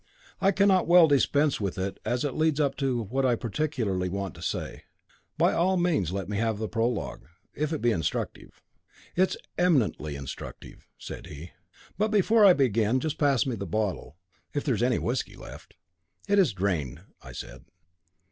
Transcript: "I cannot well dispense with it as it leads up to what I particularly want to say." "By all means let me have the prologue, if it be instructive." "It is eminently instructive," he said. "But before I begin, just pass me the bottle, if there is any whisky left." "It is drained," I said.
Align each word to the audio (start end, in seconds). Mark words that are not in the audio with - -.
"I 0.39 0.51
cannot 0.51 0.87
well 0.87 1.07
dispense 1.07 1.61
with 1.61 1.77
it 1.77 1.99
as 2.03 2.25
it 2.25 2.33
leads 2.33 2.59
up 2.59 2.75
to 2.77 3.03
what 3.03 3.23
I 3.23 3.35
particularly 3.35 4.09
want 4.09 4.33
to 4.33 4.41
say." 4.41 4.85
"By 5.37 5.53
all 5.53 5.77
means 5.77 6.11
let 6.11 6.27
me 6.27 6.37
have 6.37 6.57
the 6.57 6.67
prologue, 6.67 7.27
if 7.53 7.71
it 7.71 7.83
be 7.83 7.91
instructive." 7.91 8.63
"It 9.15 9.29
is 9.29 9.37
eminently 9.59 10.15
instructive," 10.15 10.79
he 10.79 10.79
said. 11.05 11.51
"But 11.99 12.07
before 12.07 12.43
I 12.43 12.53
begin, 12.53 12.99
just 12.99 13.19
pass 13.19 13.45
me 13.45 13.55
the 13.55 13.67
bottle, 13.67 14.17
if 14.55 14.63
there 14.63 14.73
is 14.73 14.81
any 14.81 14.97
whisky 14.97 15.35
left." 15.35 15.75
"It 16.27 16.39
is 16.39 16.51
drained," 16.53 17.03
I 17.21 17.31
said. 17.31 17.65